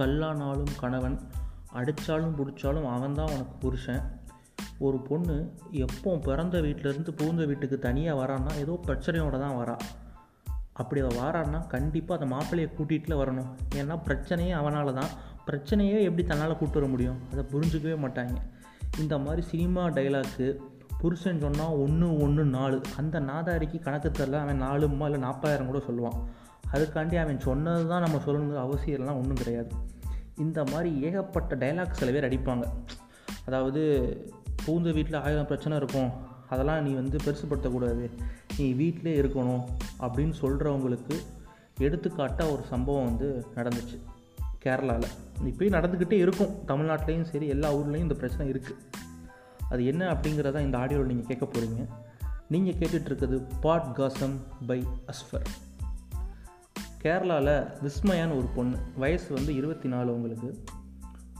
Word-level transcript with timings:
கல்லானாலும் 0.00 0.72
கணவன் 0.80 1.20
அடித்தாலும் 1.74 2.34
பிடிச்சாலும் 2.38 2.88
அவன்தான் 2.88 3.30
உனக்கு 3.30 3.54
புருஷன். 3.60 4.02
ஒரு 4.78 4.98
பொண்ணு 4.98 5.36
எப்போ 5.70 6.16
பிறந்த 6.16 6.60
வீட்டிலேருந்து 6.60 7.10
புகுந்த 7.10 7.44
வீட்டுக்கு 7.44 7.78
தனியாக 7.78 8.20
வரான்னா 8.22 8.56
ஏதோ 8.56 8.80
பிரச்சனையோட 8.86 9.38
தான் 9.38 9.56
வரா. 9.56 9.76
அப்படி 10.72 11.00
அவள் 11.00 11.16
வாரான்னா 11.16 11.66
கண்டிப்பாக 11.66 12.24
அந்த 12.24 12.34
மாப்பிள்ளையை 12.34 12.70
கூட்டிகிட்டுல 12.78 13.16
வரணும். 13.20 13.50
ஏன்னா 13.74 13.98
பிரச்சனையே 14.08 14.50
அவனால் 14.50 14.94
தான். 14.94 15.12
பிரச்சனையே 15.46 16.02
எப்படி 16.02 16.24
தன்னால் 16.24 16.58
கூட்டு 16.58 16.78
வர 16.78 16.90
முடியும்? 16.90 17.18
அதை 17.32 17.44
புரிஞ்சுக்கவே 17.52 17.96
மாட்டாங்க. 18.04 18.36
இந்த 18.98 19.18
மாதிரி 19.18 19.42
சினிமா 19.46 19.86
டைலாக்கு 19.86 20.60
புருஷன் 20.98 21.40
சொன்னால் 21.40 21.74
ஒன்று 21.74 22.16
ஒன்று 22.16 22.44
நாலு. 22.44 22.80
அந்த 22.96 23.20
நாதாரிக்கு 23.20 23.78
கணக்கு 23.78 24.10
தெரில 24.10 24.32
அவன் 24.32 24.62
நாலுமா 24.62 25.04
இல்லை 25.04 25.20
நாற்பதாயிரம் 25.20 25.66
கூட 25.66 25.78
சொல்லுவான். 25.78 26.18
அதுக்காண்டி 26.74 27.20
அவன் 27.20 27.40
சொன்னது 27.40 27.88
தான் 27.88 28.02
நம்ம 28.02 28.20
சொல்லணுங்கிற 28.26 28.64
அவசியம்லாம் 28.64 29.16
ஒன்றும் 29.16 29.34
கிடையாது. 29.34 29.72
இந்த 30.36 30.64
மாதிரி 30.64 31.02
ஏகப்பட்ட 31.02 31.56
டைலாக் 31.56 31.90
சில 31.90 32.10
பேர் 32.10 32.28
அடிப்பாங்க. 32.28 32.64
அதாவது 33.46 33.82
பூந்த 34.66 34.92
வீட்டில் 34.92 35.22
ஆயிரம் 35.22 35.46
பிரச்சனை 35.46 35.76
இருக்கும். 35.76 36.10
அதெல்லாம் 36.48 36.82
நீ 36.82 36.90
வந்து 36.90 37.18
பெருசுப்படுத்தக்கூடாது. 37.24 38.10
நீ 38.58 38.72
வீட்டிலே 38.72 39.20
இருக்கணும் 39.20 39.64
அப்படின்னு 40.00 40.32
சொல்கிறவங்களுக்கு 40.40 41.16
எடுத்துக்காட்டாக 41.78 42.52
ஒரு 42.52 42.62
சம்பவம் 42.62 43.04
வந்து 43.04 43.46
நடந்துச்சு. 43.54 43.98
கேரளாவில் 44.64 45.10
இப்போயும் 45.44 45.76
நடந்துக்கிட்டே 45.78 46.12
இருக்கும். 46.12 46.52
தமிழ்நாட்டிலையும் 46.66 47.22
சரி 47.22 47.46
எல்லா 47.46 47.74
ஊர்லேயும் 47.74 48.06
இந்த 48.06 48.14
பிரச்சனை 48.14 48.52
இருக்குது 48.52 49.02
அது 49.74 49.84
என்ன 49.92 50.02
அப்படிங்கிறத 50.14 50.62
இந்த 50.66 50.76
ஆடியோவில் 50.82 51.10
நீங்கள் 51.12 51.30
கேட்க 51.30 51.46
போகிறீங்க 51.46 51.82
நீங்கள் 52.54 52.78
கேட்டுட்ருக்குது 52.80 53.36
பாட் 53.60 53.92
காசம் 53.98 54.36
பை 54.68 54.78
அஸ்ஃபர். 55.12 55.46
கேரளாவில் 57.02 57.54
விஸ்மயான்னு 57.84 58.36
ஒரு 58.40 58.48
பொண்ணு 58.56 58.76
வயசு 59.02 59.28
வந்து 59.38 59.52
இருபத்தி 59.60 59.88
நாலு 59.94 60.10
உங்களுக்கு. 60.16 60.50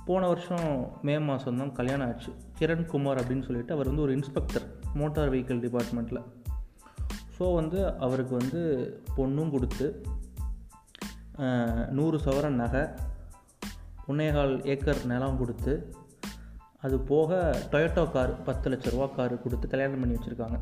போன 0.09 0.23
வருஷம் 0.31 0.67
மே 1.07 1.15
மாதம் 1.29 1.61
தான் 1.61 1.71
கல்யாணம் 1.73 2.09
ஆச்சு. 2.09 2.31
கிரண் 2.59 2.87
குமார் 2.87 3.21
அப்படின்னு 3.21 3.47
சொல்லிட்டு 3.49 3.75
அவர் 3.77 3.91
வந்து 3.91 4.05
ஒரு 4.07 4.13
இன்ஸ்பெக்டர் 4.17 4.67
மோட்டார் 4.95 5.33
வெஹிக்கிள் 5.35 5.63
டிபார்ட்மெண்ட்டில் 5.67 6.23
ஸோ 7.37 7.45
வந்து 7.55 7.79
அவருக்கு 8.07 8.35
வந்து 8.41 8.61
பொண்ணும் 9.17 9.53
கொடுத்து 9.55 9.87
நூறு 11.91 12.17
சவரன் 12.27 12.61
நகை 12.63 12.83
ஒன்னேகால் 14.09 14.55
ஏக்கர் 14.73 15.01
நிலம் 15.13 15.39
கொடுத்து 15.39 15.73
அது 16.85 16.97
போக 17.11 17.31
டொயட்டோ 17.73 18.03
கார் 18.15 18.33
பத்து 18.47 18.71
லட்ச 18.71 18.91
ரூபா 18.95 19.07
கார் 19.17 19.35
கொடுத்து 19.45 19.67
கல்யாணம் 19.73 20.03
பண்ணி 20.03 20.17
வச்சுருக்காங்க. 20.17 20.59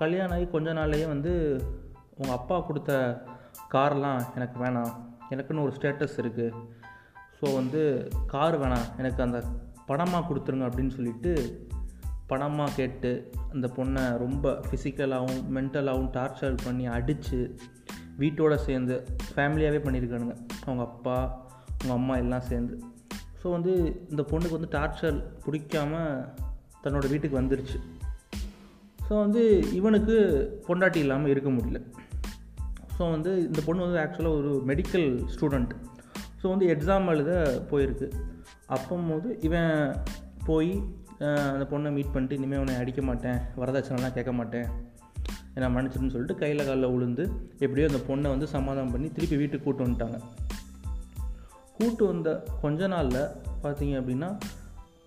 கல்யாணம் 0.00 0.34
ஆகி 0.36 0.46
கொஞ்ச 0.54 0.68
நாள்லேயே 0.78 1.06
வந்து 1.14 1.32
உங்கள் 2.16 2.36
அப்பா 2.36 2.56
கொடுத்த 2.60 2.92
கார்லாம் 3.74 4.22
எனக்கு 4.36 4.56
வேணாம். 4.64 4.92
எனக்குன்னு 5.32 5.64
ஒரு 5.66 5.74
ஸ்டேட்டஸ் 5.78 6.16
இருக்குது 6.22 6.54
ஸோ 7.38 7.54
வந்து 7.54 7.82
கார் 8.32 8.56
வேணாம். 8.62 8.88
எனக்கு 8.98 9.20
அந்த 9.26 9.38
பணமாக 9.88 10.22
கொடுத்துருங்க 10.28 10.66
அப்படின்னு 10.68 10.92
சொல்லிட்டு 10.98 11.32
பணமாக 12.30 12.74
கேட்டு 12.76 13.10
அந்த 13.52 13.66
பொண்ணை 13.76 14.04
ரொம்ப 14.24 14.52
ஃபிசிக்கலாகவும் 14.66 15.42
மென்டலாகவும் 15.56 16.12
டார்ச்சர் 16.16 16.62
பண்ணி 16.64 16.84
அடித்து 16.96 17.40
வீட்டோடு 18.20 18.56
சேர்ந்து 18.68 18.94
ஃபேமிலியாகவே 19.34 19.80
பண்ணியிருக்கானுங்க. 19.86 20.36
அவங்க 20.66 20.82
அப்பா 20.90 21.16
அவங்க 21.76 21.94
அம்மா 22.00 22.16
எல்லாம் 22.24 22.48
சேர்ந்து. 22.50 22.74
ஸோ 23.42 23.48
வந்து 23.56 23.72
இந்த 24.10 24.22
பொண்ணுக்கு 24.30 24.58
வந்து 24.58 24.72
டார்ச்சர் 24.74 25.16
பிடிக்காமல் 25.44 26.24
தன்னோட 26.84 27.06
வீட்டுக்கு 27.12 27.40
வந்துருச்சு. 27.40 27.78
ஸோ 29.06 29.12
வந்து 29.24 29.42
இவனுக்கு 29.78 30.16
பொண்டாட்டி 30.66 31.00
இல்லாமல் 31.04 31.32
இருக்க 31.32 31.50
முடியல. 31.50 31.80
ஸோ 32.96 33.02
வந்து 33.14 33.30
இந்த 33.48 33.60
பொண்ணு 33.66 33.86
வந்து 33.86 34.00
ஆக்சுவலாக 34.02 34.38
ஒரு 34.40 34.52
மெடிக்கல் 34.70 35.08
ஸ்டூடெண்ட் 35.34 35.72
ஸோ 36.40 36.46
வந்து 36.52 36.66
எக்ஸாம் 36.74 37.10
எழுத 37.12 37.32
போயிருக்கு. 37.70 38.06
அப்போம்போது 38.76 39.28
இவன் 39.48 39.74
போய் 40.48 40.72
அந்த 41.52 41.64
பொண்ணை 41.72 41.90
மீட் 41.96 42.14
பண்ணிட்டு 42.14 42.38
இனிமேல் 42.38 42.62
உன்னை 42.62 42.74
அடிக்க 42.82 43.00
மாட்டேன். 43.08 43.38
வரதட்சணைலாம் 43.60 44.16
கேட்க 44.16 44.32
மாட்டேன். 44.38 44.68
என்ன 45.56 45.66
மன்னிச்சிருன்னு 45.74 46.14
சொல்லிட்டு 46.14 46.40
கையில் 46.42 46.66
காலில் 46.68 46.92
உளுந்து 46.94 47.24
எப்படியோ 47.64 47.88
அந்த 47.90 48.00
பொண்ணை 48.08 48.28
வந்து 48.34 48.46
சமாதானம் 48.54 48.92
பண்ணி 48.94 49.08
திருப்பி 49.16 49.36
வீட்டுக்கு 49.42 49.66
கூட்டு 49.66 49.84
வந்துட்டாங்க. 49.84 50.18
கூட்டு 51.82 52.06
வந்த 52.06 52.30
கொஞ்ச 52.62 52.86
நாளில் 52.86 53.22
பார்த்தீங்க 53.62 53.94
அப்படின்னா 54.00 54.28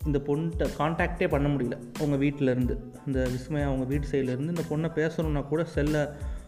இந்த 0.06 0.20
பொண்ணிட்ட 0.28 0.64
காண்டாக்டே 0.80 1.28
பண்ண 1.28 1.48
முடியல. 1.48 1.76
அவங்க 1.98 2.18
வீட்டிலேருந்து 2.26 2.76
இந்த 3.08 3.28
விஸ்மயா 3.34 3.64
அவங்க 3.64 3.86
வீட்டு 3.86 4.08
சைட்லேருந்து 4.08 4.54
இந்த 4.54 4.64
பொண்ணை 4.70 4.90
பேசணுன்னா 4.98 5.42
கூட 5.48 5.64
செல்லை 5.64 6.02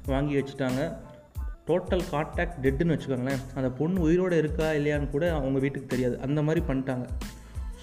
வாங்கி 0.06 0.36
வச்சுட்டாங்க. 0.36 0.82
டோட்டல் 1.68 2.04
காண்டாக்ட் 2.10 2.60
டெட்டுன்னு 2.66 2.96
வச்சுக்கோங்களேன். 2.96 3.42
அந்த 3.56 3.70
பொண்ணு 3.72 4.02
உயிரோடு 4.02 4.38
இருக்கா 4.38 4.72
இல்லையான்னு 4.72 5.10
கூட 5.10 5.34
அவங்க 5.34 5.60
வீட்டுக்கு 5.60 5.88
தெரியாது. 5.88 6.20
அந்த 6.20 6.42
மாதிரி 6.42 6.66
பண்ணிட்டாங்க. 6.66 7.08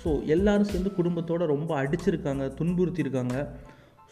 ஸோ 0.02 0.24
எல்லோரும் 0.26 0.64
சேர்ந்து 0.64 0.92
குடும்பத்தோடு 0.94 1.46
ரொம்ப 1.46 1.82
அடிச்சிருக்காங்க 1.82 2.46
துன்புறுத்தியிருக்காங்க. 2.60 3.36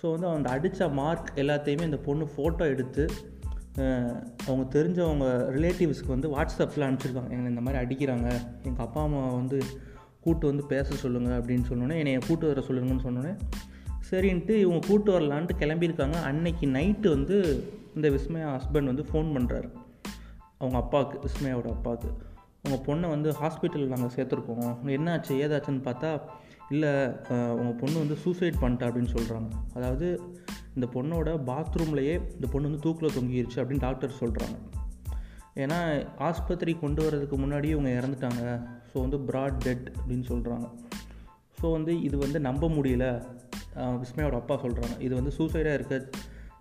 ஸோ 0.01 0.11
வந்து 0.11 0.27
அந்த 0.27 0.51
அடித்த 0.51 0.89
மார்க் 0.89 1.33
எல்லாத்தையுமே 1.37 1.83
இந்த 1.83 1.97
பொண்ணு 1.97 2.25
ஃபோட்டோ 2.37 2.65
எடுத்து 2.75 3.11
அவங்க 4.47 4.65
தெரிஞ்சவங்க 4.79 5.27
ரிலேட்டிவ்ஸ்க்கு 5.57 6.15
வந்து 6.15 6.29
வாட்ஸ்அப்பில் 6.37 6.87
அனுப்பிச்சிருக்காங்க. 6.87 7.31
எங்களை 7.35 7.51
இந்த 7.55 7.65
மாதிரி 7.67 7.81
அடிக்கிறாங்க. 7.83 8.29
எங்கள் 8.69 8.85
அப்பா 8.87 9.03
அம்மா 9.03 9.23
வந்து 9.33 9.61
கூட்டு 10.25 10.45
வந்து 10.47 10.65
பேச 10.73 10.95
சொல்லுங்கள் 10.95 11.39
அப்படின்னு 11.41 11.69
சொன்னோன்னே 11.69 11.97
என்னை 12.01 12.19
கூட்டு 12.27 12.47
வர 12.51 12.61
சொல்லுங்கன்னு 12.69 13.07
சொன்னோன்னே 13.07 13.33
சரின்ட்டு 14.11 14.55
இவங்க 14.65 14.81
கூட்டு 14.87 15.11
வரலான்ட்டு 15.15 15.55
கிளம்பியிருக்காங்க. 15.63 16.17
அன்னைக்கு 16.31 16.67
நைட்டு 16.67 17.09
வந்து 17.09 17.37
இந்த 17.97 18.09
விஸ்மயா 18.17 18.49
ஹஸ்பண்ட் 18.57 18.91
வந்து 18.93 19.07
ஃபோன் 19.13 19.31
பண்ணுறாரு 19.37 19.69
அவங்க 20.59 20.77
அப்பாவுக்கு 20.83 21.17
விஸ்மயாவோட 21.27 21.69
அப்பாவுக்கு. 21.77 22.11
உங்கள் 22.65 22.85
பொண்ணை 22.89 23.09
வந்து 23.09 23.31
ஹாஸ்பிட்டலில் 23.41 23.93
நாங்கள் 23.95 24.15
சேர்த்துருக்கோம். 24.17 24.75
என்னாச்சு 24.97 25.33
ஏதாச்சுன்னு 25.45 25.83
பார்த்தா 25.89 26.11
இல்லை 26.71 26.93
உங்கள் 27.61 27.79
பொண்ணு 27.81 27.97
வந்து 28.03 28.17
சூசைட் 28.25 28.61
பண்ணிட்டா 28.61 28.87
அப்படின்னு 28.89 29.15
சொல்கிறாங்க 29.17 29.49
அதாவது 29.75 30.09
இந்த 30.77 30.87
பொண்ணோட 30.95 31.31
பாத்ரூம்லேயே 31.51 32.15
இந்த 32.37 32.47
பொண்ணு 32.53 32.69
வந்து 32.69 32.85
தூக்கில் 32.87 33.15
தொங்கிருச்சு 33.17 33.59
அப்படின்னு 33.63 33.87
டாக்டர் 33.89 34.21
சொல்கிறாங்க 34.23 34.57
ஏன்னா 35.63 35.79
ஆஸ்பத்திரி 36.29 36.73
கொண்டு 36.83 37.01
வரதுக்கு 37.07 37.37
முன்னாடி 37.43 37.69
இவங்க 37.75 37.91
இறந்துட்டாங்க. 37.99 38.43
ஸோ 38.91 38.97
வந்து 39.05 39.19
ப்ராட் 39.29 39.59
டெட் 39.65 39.87
அப்படின்னு 39.97 40.27
சொல்கிறாங்க 40.33 40.69
ஸோ 41.59 41.73
வந்து 41.77 41.93
இது 42.07 42.17
வந்து 42.23 42.39
நம்ப 42.47 42.69
முடியல. 42.77 43.07
விஸ்மயோட 44.03 44.37
அப்பா 44.43 44.55
சொல்கிறாங்க 44.63 44.97
இது 45.07 45.13
வந்து 45.19 45.33
சூசைடாக 45.37 45.79
இருக்க 45.79 45.97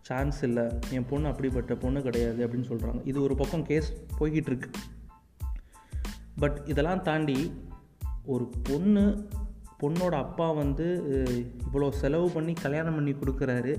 சான்ஸ் 0.07 0.39
இல்லை. 0.47 0.66
என் 0.95 1.07
பொண்ணு 1.09 1.29
அப்படிப்பட்ட 1.31 1.73
பொண்ணு 1.83 2.00
கிடையாது 2.07 2.39
அப்படின்னு 2.45 2.69
சொல்கிறாங்க 2.71 3.01
இது 3.11 3.17
ஒரு 3.27 3.35
பக்கம் 3.41 3.66
கேஸ் 3.69 3.89
போய்கிட்டு 4.19 4.51
இருக்கு. 4.51 4.69
பட் 6.44 6.57
இதெல்லாம் 6.71 7.03
தாண்டி 7.09 7.39
ஒரு 8.33 8.45
பொண்ணு 8.67 9.03
பொண்ணோட 9.81 10.14
அப்பா 10.25 10.47
வந்து 10.62 10.88
இவ்வளோ 11.66 11.88
செலவு 12.02 12.28
பண்ணி 12.36 12.53
கல்யாணம் 12.64 12.97
பண்ணி 12.97 13.14
கொடுக்குறாரு. 13.22 13.74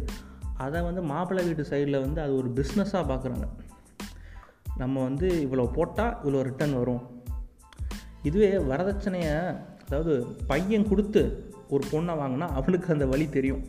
அதை 0.65 0.79
வந்து 0.89 1.03
மாப்பிள்ளை 1.13 1.43
வீட்டு 1.47 1.65
சைடில் 1.71 2.03
வந்து 2.07 2.21
அது 2.25 2.33
ஒரு 2.41 2.49
பிஸ்னஸாக 2.59 3.05
பார்க்குறாங்க 3.11 3.47
நம்ம 4.83 4.97
வந்து 5.09 5.29
இவ்வளோ 5.47 5.65
போட்டால் 5.77 6.17
இவ்வளோ 6.23 6.43
ரிட்டர்ன் 6.49 6.79
வரும். 6.81 7.03
இதுவே 8.29 8.51
வரதட்சணையை 8.71 9.37
அதாவது 9.87 10.13
பையன் 10.51 10.91
கொடுத்து 10.91 11.23
ஒரு 11.75 11.85
பொண்ணை 11.93 12.15
வாங்கினா 12.21 12.47
அவனுக்கு 12.59 12.89
அந்த 12.95 13.07
வழி 13.13 13.27
தெரியும். 13.37 13.63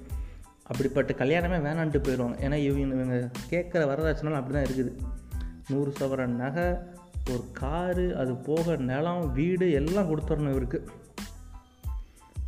அப்படிப்பட்ட 0.69 1.11
கல்யாணமே 1.21 1.57
வேணான்ட்டு 1.65 2.03
போயிடுவாங்க. 2.05 2.37
ஏன்னா 2.45 2.57
இவங்க 2.67 2.95
இவங்க 2.97 3.17
கேட்குற 3.51 3.81
வரதட்சணை 3.91 4.37
அப்படி 4.39 4.55
தான் 4.57 4.67
இருக்குது. 4.67 4.91
நூறு 5.71 5.91
சவரன் 5.99 6.37
நகை 6.43 6.67
ஒரு 7.31 7.43
காரு 7.59 8.05
அது 8.21 8.31
போக 8.47 8.75
நிலம் 8.89 9.25
வீடு 9.37 9.67
எல்லாம் 9.79 10.09
கொடுத்துடணும் 10.09 10.53
இவருக்கு. 10.55 10.79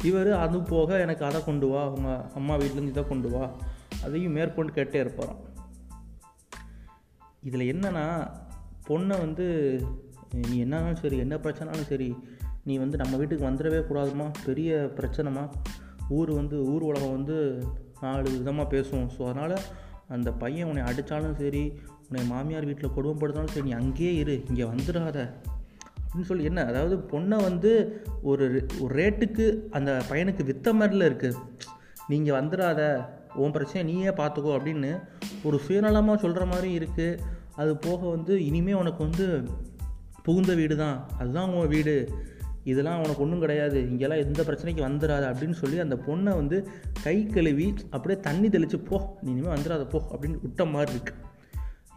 இவர் 0.03 0.31
அது 0.33 0.57
போக 0.61 0.99
எனக்கு 0.99 1.25
அதை 1.25 1.43
கொண்டு 1.43 1.67
வா 1.67 1.81
அவங்க 1.83 2.09
அம்மா 2.35 2.55
வீட்டிலேருந்து 2.55 2.93
இதை 2.93 3.07
கொண்டு 3.07 3.29
வா 3.29 3.51
அதையும் 4.03 4.35
மேற்கொண்டு 4.37 4.73
கேட்டே 4.73 5.01
இருப்பாராம். 5.03 5.41
இதில் 7.43 7.69
என்னென்னா 7.73 8.05
பொண்ணை 8.87 9.19
வந்து 9.19 9.45
நீ 10.31 10.57
என்னாலும் 10.57 10.95
சரி 10.95 11.17
என்ன 11.17 11.35
பிரச்சனாலும் 11.35 11.89
சரி 11.91 12.15
நீ 12.63 12.77
வந்து 12.77 12.97
நம்ம 12.97 13.17
வீட்டுக்கு 13.17 13.49
வந்துடவே 13.49 13.79
கூடாதுமா 13.89 14.27
பெரிய 14.45 14.91
பிரச்சனைமா 14.99 15.43
ஊர் 16.09 16.31
வந்து 16.31 16.65
ஊர் 16.73 16.81
உலகம் 16.81 17.15
வந்து 17.17 17.37
நாலு 18.01 18.37
விதமாக 18.37 18.67
பேசுவோம். 18.75 19.09
ஸோ 19.17 19.21
அதனால் 19.29 19.57
அந்த 20.07 20.31
பையன் 20.31 20.67
உன்னை 20.67 20.83
அடித்தாலும் 20.83 21.37
சரி 21.41 21.63
உன்னை 22.07 22.23
மாமியார் 22.25 22.65
வீட்டில் 22.65 22.95
கொடுமைப்படுத்தினாலும் 22.95 23.53
சரி 23.53 23.67
நீ 23.69 23.71
அங்கேயே 23.71 24.13
இரு 24.15 24.43
இங்கே 24.49 24.63
வந்துடாத. 24.63 25.27
அப்படின்னு 26.15 26.31
சொல்லி 26.31 26.43
என்ன? 26.43 26.61
அதாவது 26.65 26.95
பொண்ணை 27.11 27.37
வந்து 27.43 27.71
ஒரு 28.23 28.45
ஒரு 28.81 28.91
ரேட்டுக்கு 28.95 29.45
அந்த 29.71 29.91
பையனுக்கு 30.09 30.43
வித்த 30.43 30.73
மாதிரில 30.73 31.07
இருக்குது 31.09 31.39
நீங்கள் 32.07 32.37
வந்துடாத 32.39 32.81
உன் 33.35 33.51
பிரச்சனை 33.51 33.81
நீயே 33.83 34.11
பார்த்துக்கோ 34.19 34.51
அப்படின்னு 34.57 34.91
ஒரு 35.43 35.57
சுயநலமாக 35.67 36.17
சொல்கிற 36.17 36.45
மாதிரி 36.45 36.69
இருக்குது 36.79 37.19
அது 37.55 37.77
போக 37.77 37.99
வந்து 38.09 38.33
இனிமேல் 38.45 38.75
உனக்கு 38.75 39.01
வந்து 39.03 39.25
புகுந்த 40.23 40.53
வீடு 40.53 40.75
தான் 40.75 40.97
அதுதான் 41.19 41.51
உன் 41.53 41.67
வீடு. 41.67 41.95
இதெல்லாம் 42.63 43.01
உனக்கு 43.03 43.23
ஒன்றும் 43.23 43.39
கிடையாது. 43.39 43.79
இங்கெல்லாம் 43.89 44.23
எந்த 44.25 44.41
பிரச்சனைக்கு 44.43 44.81
வந்துடாது 44.87 45.25
அப்படின்னு 45.31 45.57
சொல்லி 45.59 45.77
அந்த 45.79 45.95
பொண்ணை 46.07 46.31
வந்து 46.35 46.57
கை 47.03 47.17
கழுவி 47.25 47.67
அப்படியே 47.89 48.19
தண்ணி 48.19 48.49
தெளித்து 48.49 48.79
போ. 48.79 48.97
நீ 49.21 49.31
இனிமேல் 49.31 49.55
வந்துடாத 49.57 49.83
போ 49.89 49.99
அப்படின்னு 50.13 50.41
விட்ட 50.41 50.65
மாதிரி 50.65 50.91
இருக்குது 50.97 51.33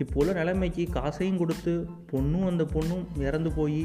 இப்போ 0.02 0.16
உள்ள 0.20 0.32
நிலைமைக்கு 0.32 0.84
காசையும் 0.96 1.40
கொடுத்து 1.42 1.72
பொண்ணும் 2.12 2.46
அந்த 2.50 2.64
பொண்ணும் 2.74 3.04
இறந்து 3.26 3.50
போய் 3.58 3.80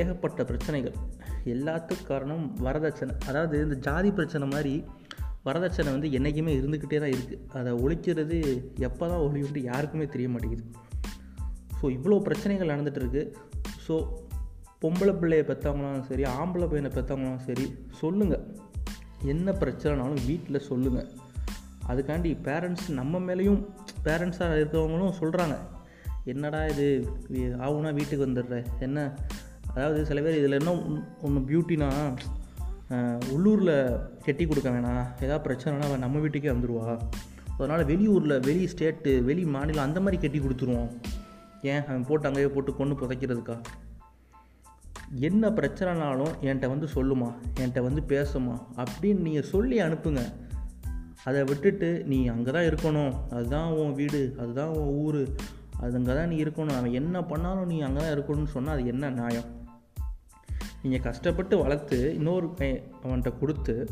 ஏகப்பட்ட 0.00 0.40
பிரச்சனைகள். 0.44 0.96
எல்லாத்துக்கும் 1.54 2.08
காரணம் 2.10 2.44
வரதட்சணை. 2.66 3.14
அதாவது 3.28 3.56
இந்த 3.66 3.76
ஜாதி 3.86 4.10
பிரச்சனை 4.10 4.46
மாதிரி 4.54 4.74
வரதட்சணை 5.48 5.90
வந்து 5.94 6.08
என்றைக்குமே 6.16 6.52
இருந்துக்கிட்டே 6.58 6.98
தான் 7.02 7.14
இருக்குது 7.16 7.42
அதை 7.58 7.72
ஒழிக்கிறது 7.84 8.38
எப்போ 8.88 9.04
தான் 9.12 9.24
ஒழியுன்ட்டு 9.26 9.62
யாருக்குமே 9.70 10.06
தெரிய 10.14 10.28
மாட்டேங்குது. 10.28 10.64
ஸோ 11.78 11.84
இவ்வளோ 11.96 12.18
பிரச்சனைகள் 12.28 12.72
நடந்துகிட்ருக்கு 12.72 13.22
ஸோ 13.86 13.96
பொம்பளை 14.82 15.12
பிள்ளையை 15.20 15.44
பெற்றவங்களாலும் 15.50 16.08
சரி 16.08 16.24
ஆம்பளை 16.38 16.66
பையனை 16.70 16.90
பெற்றவங்களாலும் 16.96 17.46
சரி 17.48 17.66
சொல்லுங்கள் 18.00 18.44
என்ன 19.32 19.52
பிரச்சனைனாலும் 19.62 20.24
வீட்டில் 20.30 20.66
சொல்லுங்கள் 20.70 21.08
அதுக்காண்டி 21.88 22.30
பேரண்ட்ஸ் 22.48 22.88
நம்ம 23.00 23.18
மேலேயும் 23.18 23.60
பேரண்ட்ஸாக 24.04 24.56
இருக்கிறவங்களும் 24.56 25.12
சொல்கிறாங்க 25.20 25.56
என்னடா 26.24 26.66
இது? 26.66 27.08
ஆகுனா 27.32 27.94
வீட்டுக்கு 27.94 28.26
வந்துடுற. 28.26 28.64
என்ன? 28.80 29.14
அதாவது 29.74 30.06
சில 30.06 30.20
பேர் 30.20 30.38
இதில் 30.38 30.52
என்ன 30.52 30.82
ஒன்று 31.22 31.40
பியூட்டினா 31.40 32.16
உள்ளூரில் 33.30 33.96
கெட்டி 34.24 34.46
கொடுக்க 34.46 34.70
வேணாம் 34.70 35.22
ஏதாவது 35.22 35.48
பிரச்சனைனா 35.48 35.80
அவன் 35.80 35.98
நம்ம 35.98 36.18
வீட்டுக்கே 36.18 36.48
வந்துடுவா 36.48 36.98
அதனால் 37.54 37.86
வெளியூரில் 37.86 38.40
வெளி 38.40 38.68
ஸ்டேட்டு 38.76 39.22
வெளி 39.22 39.44
மாநிலம் 39.44 39.84
அந்த 39.84 40.00
மாதிரி 40.00 40.22
கட்டி 40.22 40.38
கொடுத்துருவோம். 40.38 40.90
ஏன்? 41.62 41.84
அவன் 41.84 42.04
போட்டு 42.06 42.26
அங்கேயே 42.26 42.46
போட்டு 42.46 42.74
கொண்டு 42.74 42.94
புதைக்கிறதுக்கா? 42.94 43.60
என்ன 45.14 45.48
பிரச்சனைனாலும் 45.48 46.32
என்கிட்ட 46.42 46.68
வந்து 46.68 46.88
சொல்லுமா? 46.94 47.32
என்கிட்ட 47.60 47.82
வந்து 47.82 48.02
பேசுமா? 48.08 48.60
அப்படின்னு 48.76 49.16
நீங்கள் 49.16 49.42
சொல்லி 49.42 49.80
அனுப்புங்க. 49.80 50.20
அதை 51.24 51.44
விட்டுட்டு 51.44 52.04
நீ 52.06 52.26
அங்கே 52.26 52.50
தான் 52.50 52.68
இருக்கணும். 52.70 53.14
அதுதான் 53.30 53.70
உன் 53.72 53.92
வீடு 53.92 54.20
அதுதான் 54.42 54.68
உன் 54.68 54.90
ஊர் 55.04 55.22
அது 55.80 55.96
அங்கே 55.96 56.14
தான் 56.14 56.28
நீ 56.28 56.36
இருக்கணும். 56.44 56.76
அவன் 56.78 56.92
என்ன 56.92 57.22
பண்ணாலும் 57.22 57.70
நீ 57.72 57.80
அங்கே 57.80 58.00
தான் 58.00 58.14
இருக்கணும்னு 58.16 58.54
சொன்னால் 58.56 58.76
அது 58.76 58.86
என்ன 58.86 59.10
நியாயம்? 59.10 59.48
நீங்கள் 60.82 61.00
கஷ்டப்பட்டு 61.00 61.58
வளர்த்து 61.62 62.14
இன்னொரு 62.14 62.48
அவன்கிட்ட 63.04 63.38
கொடுத்து 63.38 63.90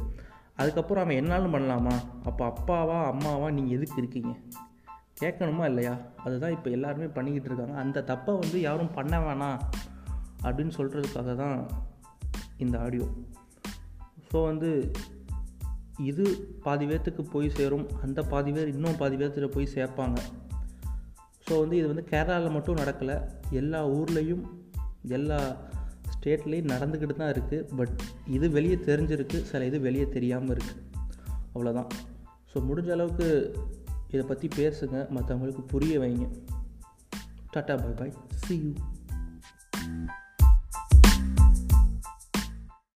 அதுக்கப்புறம் 0.57 1.05
அவன் 1.05 1.21
என்னாலும் 1.23 1.55
பண்ணலாமா? 1.55 1.95
அப்போ 2.25 2.53
அப்பாவா 2.53 2.99
அம்மாவா 3.13 3.51
நீங்கள் 3.51 3.77
எதுக்கு 3.77 3.97
இருக்கீங்க? 4.03 4.35
கேட்கணுமா 5.21 5.65
இல்லையா? 5.65 5.97
அதுதான் 6.25 6.51
இப்போ 6.51 6.71
எல்லாருமே 6.71 7.07
பண்ணிக்கிட்டு 7.07 7.49
இருக்காங்க. 7.51 7.75
அந்த 7.75 8.05
தப்பை 8.13 8.39
வந்து 8.39 8.61
யாரும் 8.61 8.95
பண்ண 8.95 9.19
வேணாம் 9.19 9.59
அப்படின்னு 10.43 10.73
சொல்கிறதுக்காக 10.79 11.35
தான் 11.35 11.69
இந்த 12.57 12.79
ஆடியோ 12.79 13.07
ஸோ 14.31 14.45
வந்து 14.45 14.93
இது 15.99 16.25
பாதி 16.63 16.87
பேர்த்துக்கு 16.87 17.23
போய் 17.31 17.51
சேரும் 17.51 17.87
அந்த 18.03 18.23
பாதி 18.23 18.53
பேர் 18.53 18.69
இன்னும் 18.69 18.97
பாதி 18.97 19.17
பேர்த்துல 19.17 19.47
போய் 19.47 19.69
சேர்ப்பாங்க. 19.75 20.19
ஸோ 21.49 21.59
வந்து 21.61 21.77
இது 21.77 21.87
வந்து 21.87 22.05
கேரளாவில் 22.11 22.51
மட்டும் 22.51 22.77
நடக்கலை. 22.77 23.17
எல்லா 23.51 23.89
ஊர்லேயும் 23.89 24.45
எல்லா 25.09 25.57
ஸ்டேட்லேயும் 26.15 26.73
நடந்துக்கிட்டு 26.73 27.15
தான் 27.15 27.33
இருக்குது 27.35 27.77
பட் 27.77 28.01
இது 28.27 28.51
வெளியே 28.51 28.75
தெரிஞ்சிருக்கு. 28.75 29.43
சில 29.43 29.65
இது 29.65 29.81
வெளியே 29.81 30.09
தெரியாமல் 30.09 30.57
இருக்குது 30.57 30.83
அவ்வளோதான் 31.55 31.89
ஸோ 32.53 32.61
முடிஞ்ச 32.69 32.91
அளவுக்கு 32.91 33.57
இதை 34.11 34.27
பற்றி 34.27 34.49
பேசுங்க. 34.57 34.97
மற்றவங்களுக்கு 35.11 35.63
புரிய 35.67 35.99
வைங்க. 35.99 36.27
Tata 37.57 37.75
bye 37.83 37.99
bye. 37.99 38.13
See 38.35 38.55
you 38.65 38.73